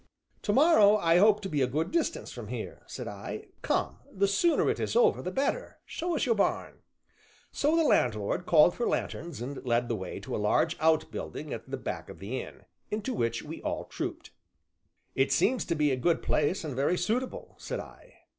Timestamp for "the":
4.11-4.27, 5.21-5.29, 7.75-7.83, 9.89-9.95, 11.69-11.77, 12.17-12.41